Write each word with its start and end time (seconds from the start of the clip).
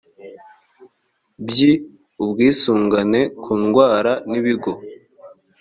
byi 1.45 1.71
ubwisungane 2.23 3.21
ku 3.43 3.51
ndwara 3.61 4.11
n 4.29 4.31
ibigo 4.39 4.71